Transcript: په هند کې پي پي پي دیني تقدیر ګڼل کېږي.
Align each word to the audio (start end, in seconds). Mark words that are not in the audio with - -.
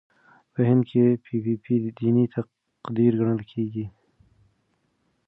په 0.53 0.59
هند 0.69 0.83
کې 0.89 1.03
پي 1.23 1.35
پي 1.43 1.55
پي 1.63 1.75
دیني 1.97 2.25
تقدیر 2.35 3.11
ګڼل 3.19 3.41
کېږي. 3.51 3.85